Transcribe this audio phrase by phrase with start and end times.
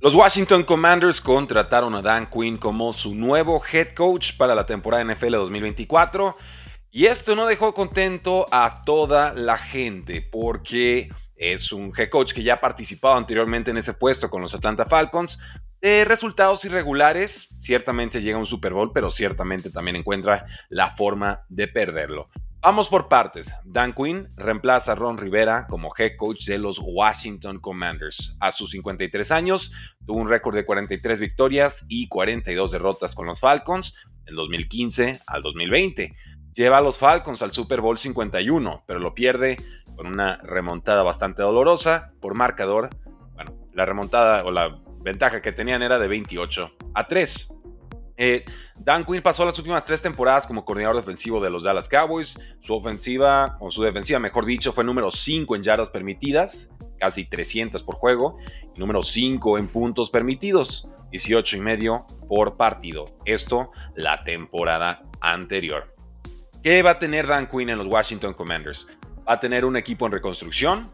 [0.00, 5.02] Los Washington Commanders contrataron a Dan Quinn como su nuevo head coach para la temporada
[5.02, 6.36] NFL 2024.
[6.92, 12.44] Y esto no dejó contento a toda la gente porque es un head coach que
[12.44, 15.36] ya ha participado anteriormente en ese puesto con los Atlanta Falcons.
[15.80, 21.44] De resultados irregulares, ciertamente llega a un Super Bowl, pero ciertamente también encuentra la forma
[21.48, 22.28] de perderlo.
[22.60, 23.54] Vamos por partes.
[23.64, 28.36] Dan Quinn reemplaza a Ron Rivera como head coach de los Washington Commanders.
[28.40, 29.72] A sus 53 años,
[30.04, 33.94] tuvo un récord de 43 victorias y 42 derrotas con los Falcons
[34.26, 36.16] en 2015 al 2020.
[36.52, 39.56] Lleva a los Falcons al Super Bowl 51, pero lo pierde
[39.94, 42.90] con una remontada bastante dolorosa por marcador.
[43.34, 47.57] Bueno, la remontada o la ventaja que tenían era de 28 a 3.
[48.20, 52.38] Eh, Dan Quinn pasó las últimas tres temporadas como coordinador defensivo de los Dallas Cowboys.
[52.60, 57.82] Su ofensiva, o su defensiva, mejor dicho, fue número 5 en yardas permitidas, casi 300
[57.84, 58.36] por juego,
[58.76, 63.04] número 5 en puntos permitidos, 18 y medio por partido.
[63.24, 65.94] Esto la temporada anterior.
[66.62, 68.88] ¿Qué va a tener Dan Quinn en los Washington Commanders?
[69.28, 70.92] Va a tener un equipo en reconstrucción,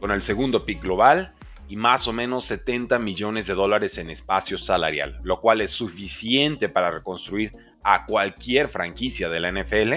[0.00, 1.34] con el segundo pick global,
[1.68, 6.68] y más o menos 70 millones de dólares en espacio salarial, lo cual es suficiente
[6.68, 7.52] para reconstruir
[7.82, 9.92] a cualquier franquicia de la NFL,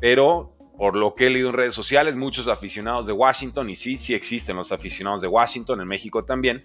[0.00, 3.96] pero por lo que he leído en redes sociales, muchos aficionados de Washington, y sí,
[3.96, 6.64] sí existen los aficionados de Washington, en México también,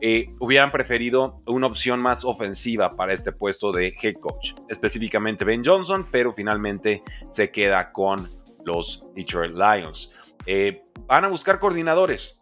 [0.00, 5.62] eh, hubieran preferido una opción más ofensiva para este puesto de head coach, específicamente Ben
[5.64, 8.26] Johnson, pero finalmente se queda con
[8.64, 10.14] los Detroit Lions.
[10.46, 12.39] Eh, van a buscar coordinadores,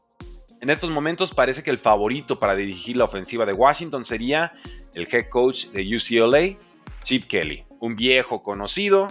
[0.61, 4.53] en estos momentos parece que el favorito para dirigir la ofensiva de Washington sería
[4.95, 6.59] el head coach de UCLA,
[7.05, 9.09] Chip Kelly, un viejo conocido,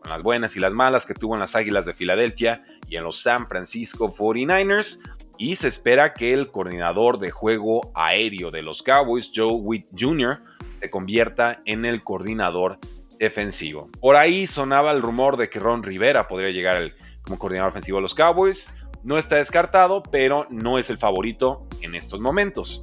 [0.00, 3.04] con las buenas y las malas que tuvo en las Águilas de Filadelfia y en
[3.04, 5.00] los San Francisco 49ers,
[5.38, 10.42] y se espera que el coordinador de juego aéreo de los Cowboys, Joe Witt Jr.,
[10.80, 12.78] se convierta en el coordinador
[13.18, 13.88] defensivo.
[14.00, 18.02] Por ahí sonaba el rumor de que Ron Rivera podría llegar como coordinador ofensivo de
[18.02, 18.72] los Cowboys.
[19.02, 22.80] No está descartado, pero no es el favorito en estos momentos.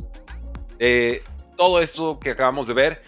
[0.79, 1.23] Eh,
[1.57, 3.01] todo esto que acabamos de ver,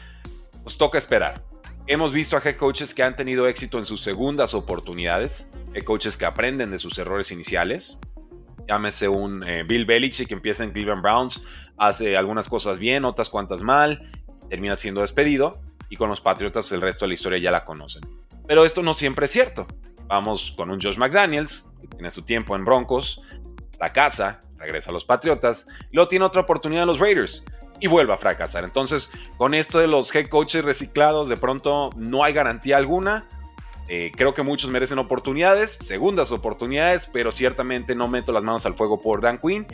[0.63, 1.43] nos toca esperar.
[1.85, 6.17] Hemos visto a head coaches que han tenido éxito en sus segundas oportunidades, head coaches
[6.17, 7.99] que aprenden de sus errores iniciales.
[8.67, 11.43] Llámese un eh, Bill Belichick que empieza en Cleveland Browns,
[11.77, 14.11] hace algunas cosas bien, otras cuantas mal,
[14.49, 15.51] termina siendo despedido
[15.89, 18.01] y con los Patriotas el resto de la historia ya la conocen.
[18.45, 19.67] Pero esto no siempre es cierto.
[20.07, 23.21] Vamos con un Josh McDaniels, que tiene su tiempo en Broncos,
[23.79, 27.45] la casa, regresa a los Patriotas, y luego tiene otra oportunidad en los Raiders
[27.79, 28.63] y vuelve a fracasar.
[28.63, 33.27] Entonces, con esto de los head coaches reciclados, de pronto no hay garantía alguna.
[33.89, 38.73] Eh, creo que muchos merecen oportunidades, segundas oportunidades, pero ciertamente no meto las manos al
[38.73, 39.65] fuego por Dan Quinn,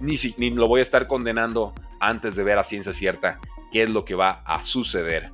[0.00, 3.90] ni, ni lo voy a estar condenando antes de ver a ciencia cierta qué es
[3.90, 5.32] lo que va a suceder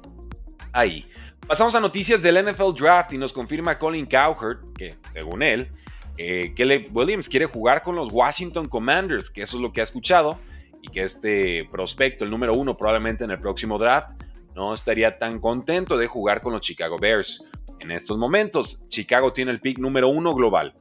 [0.73, 1.09] ahí.
[1.49, 5.71] Pasamos a noticias del NFL Draft y nos confirma Colin Cowherd que, según él,
[6.19, 6.53] eh,
[6.93, 10.39] Williams quiere jugar con los Washington Commanders, que eso es lo que ha escuchado,
[10.83, 14.11] y que este prospecto, el número uno probablemente en el próximo draft,
[14.55, 17.43] no estaría tan contento de jugar con los Chicago Bears.
[17.81, 20.75] En estos momentos, Chicago tiene el pick número uno global.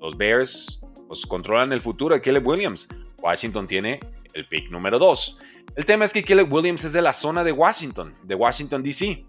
[0.00, 2.88] Los Bears pues, controlan el futuro de Caleb Williams.
[3.22, 4.00] Washington tiene
[4.34, 5.38] el pick número dos.
[5.76, 9.24] El tema es que Caleb Williams es de la zona de Washington, de Washington, D.C.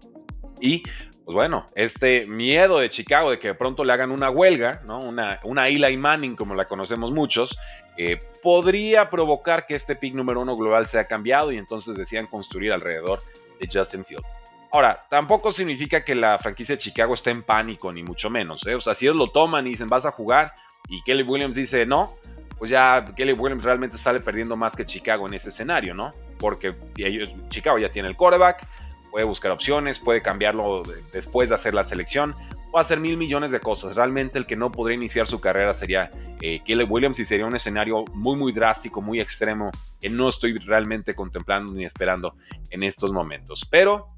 [0.60, 0.82] Y,
[1.24, 5.00] pues bueno, este miedo de Chicago de que de pronto le hagan una huelga, ¿no?
[5.00, 7.56] Una, una Eli Manning, como la conocemos muchos,
[7.96, 12.72] eh, podría provocar que este pick número uno global sea cambiado y entonces decían construir
[12.72, 13.20] alrededor
[13.58, 14.24] de Justin Field.
[14.72, 18.64] Ahora, tampoco significa que la franquicia de Chicago esté en pánico, ni mucho menos.
[18.66, 18.74] ¿eh?
[18.74, 20.54] O sea, si ellos lo toman y dicen vas a jugar
[20.88, 22.14] y Kelly Williams dice no,
[22.56, 26.10] pues ya Kelly Williams realmente sale perdiendo más que Chicago en ese escenario, ¿no?
[26.38, 28.66] Porque ellos, Chicago ya tiene el quarterback,
[29.10, 30.82] puede buscar opciones, puede cambiarlo
[31.12, 32.34] después de hacer la selección,
[32.70, 33.96] puede hacer mil millones de cosas.
[33.96, 36.10] Realmente el que no podría iniciar su carrera sería
[36.40, 40.56] eh, Caleb Williams y sería un escenario muy, muy drástico, muy extremo, que no estoy
[40.58, 42.36] realmente contemplando ni esperando
[42.70, 43.66] en estos momentos.
[43.68, 44.14] Pero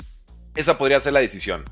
[0.54, 1.64] esa podría ser la decisión.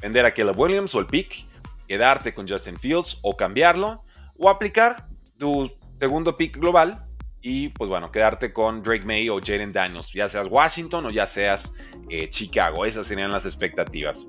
[0.00, 1.44] Vender a Caleb Williams o el pick,
[1.88, 4.04] quedarte con Justin Fields o cambiarlo,
[4.36, 7.07] o aplicar tu segundo pick global
[7.40, 11.26] y pues bueno, quedarte con Drake May o Jaden Daniels, ya seas Washington o ya
[11.26, 11.74] seas
[12.08, 12.84] eh, Chicago.
[12.84, 14.28] Esas serían las expectativas.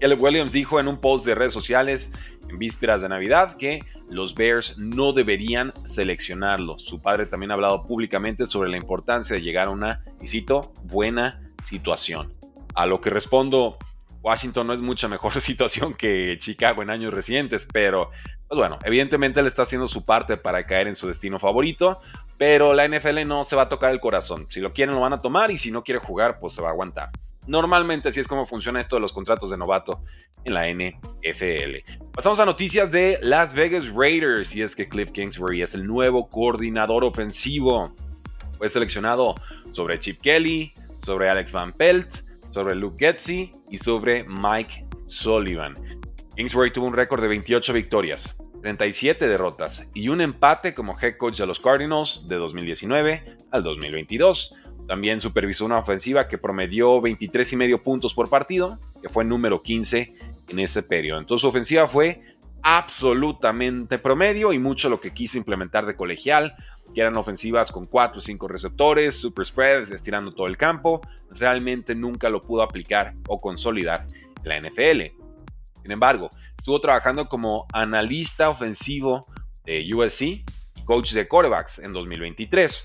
[0.00, 2.12] Caleb Williams dijo en un post de redes sociales
[2.48, 6.78] en vísperas de Navidad que los Bears no deberían seleccionarlo.
[6.78, 10.72] Su padre también ha hablado públicamente sobre la importancia de llegar a una, y cito,
[10.84, 12.34] buena situación.
[12.74, 13.78] A lo que respondo,
[14.22, 18.10] Washington no es mucha mejor situación que Chicago en años recientes, pero
[18.48, 22.00] pues bueno, evidentemente él está haciendo su parte para caer en su destino favorito
[22.44, 24.48] Pero la NFL no se va a tocar el corazón.
[24.50, 26.70] Si lo quieren, lo van a tomar y si no quiere jugar, pues se va
[26.70, 27.10] a aguantar.
[27.46, 30.02] Normalmente así es como funciona esto de los contratos de novato
[30.42, 31.88] en la NFL.
[32.12, 36.28] Pasamos a noticias de Las Vegas Raiders y es que Cliff Kingsbury es el nuevo
[36.28, 37.92] coordinador ofensivo.
[38.58, 39.36] Fue seleccionado
[39.70, 45.74] sobre Chip Kelly, sobre Alex Van Pelt, sobre Luke Getzi y sobre Mike Sullivan.
[46.34, 51.38] Kingsbury tuvo un récord de 28 victorias, 37 derrotas y un empate como head coach
[51.38, 54.54] de los Cardinals de 2019 al 2022.
[54.86, 59.60] También supervisó una ofensiva que promedió 23 y medio puntos por partido, que fue número
[59.60, 60.14] 15
[60.48, 61.20] en ese periodo.
[61.20, 62.22] Entonces su ofensiva fue
[62.62, 66.54] absolutamente promedio y mucho lo que quiso implementar de colegial,
[66.94, 71.00] que eran ofensivas con 4 o 5 receptores, super spreads, estirando todo el campo.
[71.36, 74.06] Realmente nunca lo pudo aplicar o consolidar
[74.44, 75.21] en la NFL.
[75.82, 79.26] Sin embargo, estuvo trabajando como analista ofensivo
[79.64, 80.44] de USC y
[80.84, 82.84] coach de quarterbacks en 2023.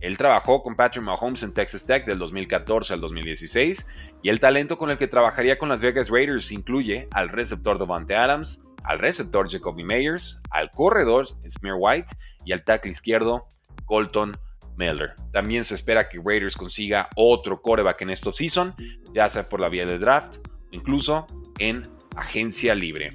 [0.00, 3.86] Él trabajó con Patrick Mahomes en Texas Tech del 2014 al 2016
[4.22, 8.14] y el talento con el que trabajaría con las Vegas Raiders incluye al receptor Devante
[8.14, 12.14] Adams, al receptor Jacoby Meyers, al corredor Smear White
[12.44, 13.46] y al tackle izquierdo
[13.86, 14.36] Colton
[14.76, 15.14] Miller.
[15.32, 18.74] También se espera que Raiders consiga otro coreback en esta season,
[19.12, 20.36] ya sea por la vía del draft,
[20.72, 21.26] incluso
[21.58, 21.82] en
[22.16, 23.10] agencia libre.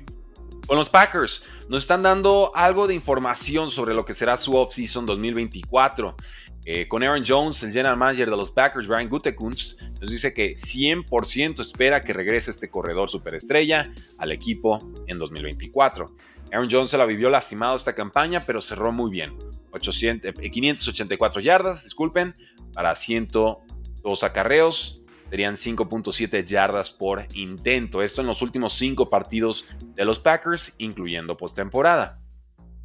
[0.68, 5.06] Con los Packers nos están dando algo de información sobre lo que será su offseason
[5.06, 6.16] 2024.
[6.64, 10.52] Eh, con Aaron Jones, el general manager de los Packers, Brian Gutekunst, nos dice que
[10.56, 13.84] 100% espera que regrese este corredor superestrella
[14.20, 14.78] al equipo
[15.08, 16.06] en 2024.
[16.52, 19.34] Aaron Jones se la vivió lastimado esta campaña, pero cerró muy bien.
[19.72, 22.36] 584 eh, yardas, disculpen,
[22.74, 25.01] para 102 acarreos.
[25.32, 28.02] Serían 5.7 yardas por intento.
[28.02, 29.64] Esto en los últimos 5 partidos
[29.96, 32.20] de los Packers, incluyendo postemporada.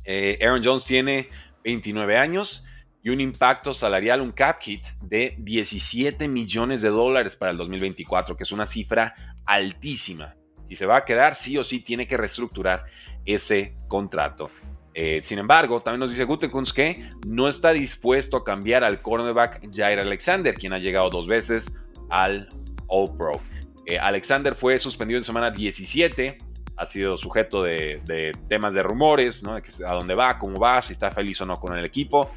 [0.05, 1.29] Eh, Aaron Jones tiene
[1.65, 2.65] 29 años
[3.03, 8.37] y un impacto salarial, un cap kit de 17 millones de dólares para el 2024,
[8.37, 10.37] que es una cifra altísima.
[10.69, 12.85] Si se va a quedar, sí o sí tiene que reestructurar
[13.25, 14.53] ese contrato.
[14.95, 19.69] Eh, sin embargo, también nos dice Gutekunst que no está dispuesto a cambiar al cornerback
[19.75, 21.73] Jair Alexander, quien ha llegado dos veces
[22.11, 22.49] al
[22.89, 23.41] All Pro.
[23.85, 26.37] Eh, Alexander fue suspendido en semana 17,
[26.77, 29.55] ha sido sujeto de, temas de rumores, ¿no?
[29.55, 32.31] a dónde va, cómo va, si está feliz o no con el equipo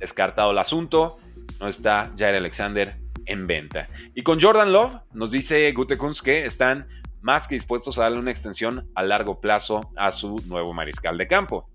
[0.00, 1.18] descartado el asunto,
[1.60, 2.96] no está Jair Alexander
[3.26, 3.88] en venta.
[4.14, 6.88] Y con Jordan Love nos dice Gutekunst que están
[7.20, 11.28] más que dispuestos a darle una extensión a largo plazo a su nuevo mariscal de
[11.28, 11.68] campo.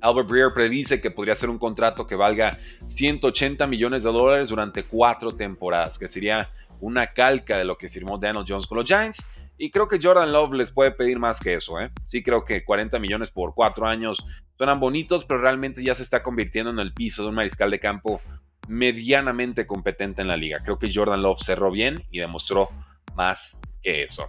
[0.00, 2.56] Albert Breer predice que podría ser un contrato que valga
[2.86, 6.50] 180 millones de dólares durante cuatro temporadas, que sería
[6.80, 9.26] una calca de lo que firmó Daniel Jones con los Giants.
[9.56, 11.78] Y creo que Jordan Love les puede pedir más que eso.
[11.80, 11.90] ¿eh?
[12.06, 14.24] Sí creo que 40 millones por cuatro años
[14.60, 17.80] Suenan bonitos, pero realmente ya se está convirtiendo en el piso de un mariscal de
[17.80, 18.20] campo
[18.68, 20.58] medianamente competente en la liga.
[20.62, 22.68] Creo que Jordan Love cerró bien y demostró
[23.14, 24.28] más que eso.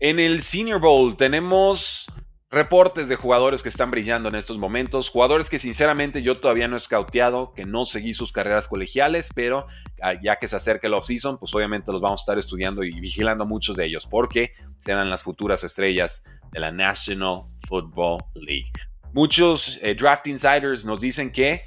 [0.00, 2.08] En el Senior Bowl tenemos
[2.50, 6.76] reportes de jugadores que están brillando en estos momentos, jugadores que sinceramente yo todavía no
[6.76, 9.66] he scouteado, que no seguí sus carreras colegiales, pero
[10.00, 13.00] ah, ya que se acerca el off-season, pues obviamente los vamos a estar estudiando y
[13.00, 18.70] vigilando muchos de ellos, porque serán las futuras estrellas de la National Football League.
[19.12, 21.62] Muchos eh, draft insiders nos dicen que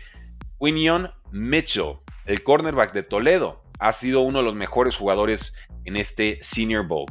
[0.59, 5.55] Quinion Mitchell, el cornerback de Toledo, ha sido uno de los mejores jugadores
[5.85, 7.05] en este Senior Bowl.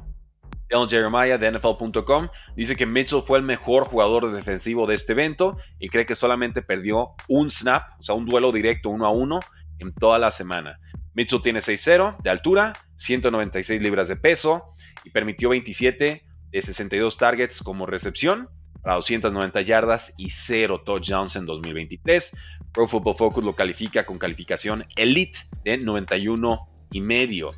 [0.68, 5.56] Dylan Jeremiah de NFL.com dice que Mitchell fue el mejor jugador defensivo de este evento
[5.78, 9.40] y cree que solamente perdió un snap, o sea, un duelo directo uno a uno
[9.78, 10.78] en toda la semana.
[11.14, 17.62] Mitchell tiene 6-0 de altura, 196 libras de peso y permitió 27 de 62 targets
[17.62, 18.48] como recepción
[18.82, 22.36] para 290 yardas y 0 touchdowns en 2023.
[22.72, 27.52] Pro Football Focus lo califica con calificación Elite de 91 y medio.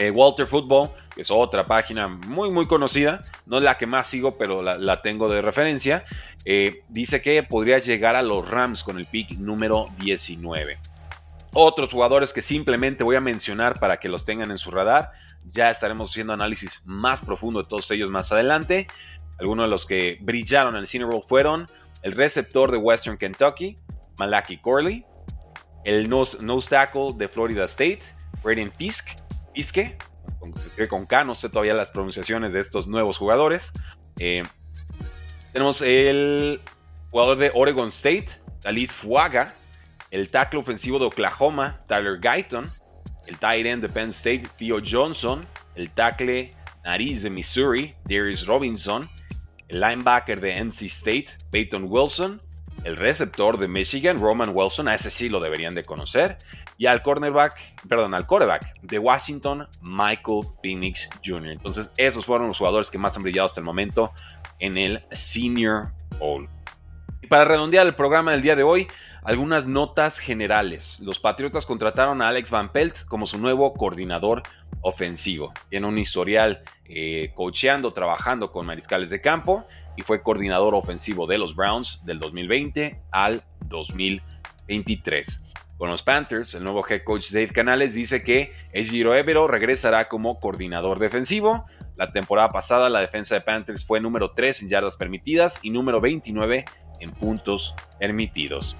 [0.00, 4.06] Eh, Walter Football, que es otra página muy muy conocida, no es la que más
[4.06, 6.04] sigo, pero la, tengo de referencia,
[6.44, 10.78] eh, dice que podría llegar a los Rams con el pick número 19.
[11.52, 15.10] Otros jugadores que simplemente voy a mencionar para que los tengan en su radar,
[15.44, 18.86] ya estaremos haciendo análisis más profundo de todos ellos más adelante.
[19.40, 21.68] Algunos de los que brillaron en el Senior Bowl fueron
[22.02, 23.76] el receptor de Western Kentucky,
[24.16, 25.04] Malaki Corley,
[25.84, 26.38] el nose,
[26.68, 28.02] tackle de Florida State,
[28.44, 29.08] Braden Fisk,
[29.60, 33.72] Escribe con K, no sé todavía las pronunciaciones de estos nuevos jugadores.
[34.18, 34.42] Eh,
[35.52, 36.60] tenemos el
[37.10, 38.28] jugador de Oregon State,
[38.64, 39.54] Alice Fuaga,
[40.10, 42.70] el tackle ofensivo de Oklahoma, Tyler Guyton,
[43.26, 46.50] el tight end de Penn State, Theo Johnson, el tackle
[46.84, 49.08] nariz de Missouri, Darius Robinson,
[49.68, 52.40] el linebacker de NC State, Peyton Wilson,
[52.88, 56.38] el receptor de Michigan, Roman Wilson, a ese sí lo deberían de conocer,
[56.78, 57.54] y al cornerback,
[57.86, 61.50] perdón, al quarterback de Washington, Michael Phoenix Jr.
[61.50, 64.12] Entonces, esos fueron los jugadores que más han brillado hasta el momento
[64.58, 66.48] en el Senior Bowl.
[67.20, 68.88] Y para redondear el programa del día de hoy,
[69.22, 70.98] algunas notas generales.
[71.00, 74.42] Los Patriotas contrataron a Alex Van Pelt como su nuevo coordinador
[74.80, 75.52] ofensivo.
[75.68, 79.66] Tiene un historial eh, coacheando, trabajando con mariscales de campo
[79.98, 85.42] y fue coordinador ofensivo de los Browns del 2020 al 2023.
[85.76, 90.38] Con los Panthers, el nuevo head coach Dave Canales dice que Ejiro Evero regresará como
[90.38, 91.66] coordinador defensivo.
[91.96, 96.00] La temporada pasada la defensa de Panthers fue número 3 en yardas permitidas y número
[96.00, 96.64] 29
[97.00, 98.76] en puntos permitidos.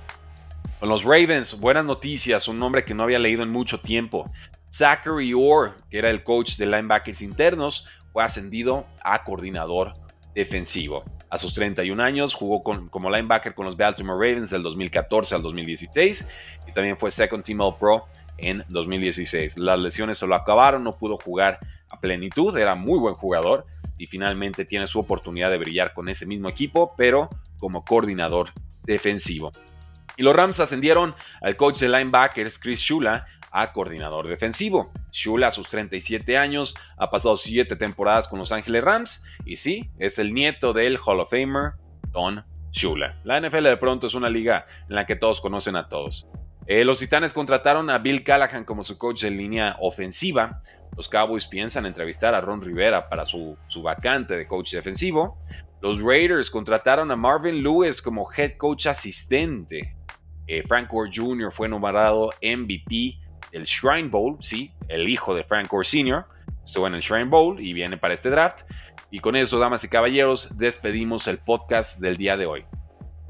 [0.78, 4.30] Con los Ravens, buenas noticias, un nombre que no había leído en mucho tiempo.
[4.70, 9.94] Zachary Orr, que era el coach de linebackers internos, fue ascendido a coordinador
[10.34, 11.04] defensivo.
[11.30, 16.26] A sus 31 años jugó como linebacker con los Baltimore Ravens del 2014 al 2016
[16.66, 18.06] y también fue Second Team All Pro
[18.38, 19.58] en 2016.
[19.58, 21.58] Las lesiones se lo acabaron, no pudo jugar
[21.90, 23.66] a plenitud, era muy buen jugador
[23.98, 28.52] y finalmente tiene su oportunidad de brillar con ese mismo equipo, pero como coordinador
[28.84, 29.52] defensivo.
[30.16, 34.92] Y los Rams ascendieron al coach de linebackers Chris Shula a coordinador defensivo.
[35.10, 39.90] Shula a sus 37 años ha pasado 7 temporadas con Los Ángeles Rams y sí,
[39.98, 41.72] es el nieto del Hall of Famer
[42.10, 43.20] Don Shula.
[43.24, 46.28] La NFL de pronto es una liga en la que todos conocen a todos.
[46.66, 50.62] Eh, los Titanes contrataron a Bill Callahan como su coach de línea ofensiva.
[50.96, 55.38] Los Cowboys piensan entrevistar a Ron Rivera para su, su vacante de coach defensivo.
[55.80, 59.96] Los Raiders contrataron a Marvin Lewis como head coach asistente.
[60.46, 61.52] Eh, Frank Gore Jr.
[61.52, 63.18] fue nombrado MVP
[63.52, 66.24] del Shrine Bowl, sí, el hijo de Frank Gore Sr.
[66.64, 68.62] Estuvo en el Shrine Bowl y viene para este draft.
[69.10, 72.64] Y con eso, damas y caballeros, despedimos el podcast del día de hoy.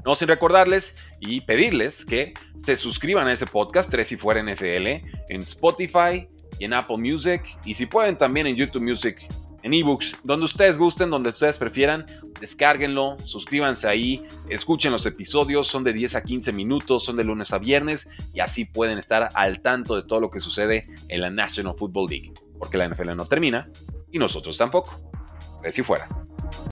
[0.05, 4.87] No sin recordarles y pedirles que se suscriban a ese podcast 3 y fuera NFL
[5.29, 9.27] en Spotify y en Apple Music y si pueden también en YouTube Music
[9.61, 12.05] en ebooks, donde ustedes gusten, donde ustedes prefieran,
[12.39, 17.53] descárguenlo, suscríbanse ahí, escuchen los episodios, son de 10 a 15 minutos, son de lunes
[17.53, 21.29] a viernes y así pueden estar al tanto de todo lo que sucede en la
[21.29, 23.69] National Football League, porque la NFL no termina
[24.11, 24.99] y nosotros tampoco.
[25.69, 26.07] si fuera.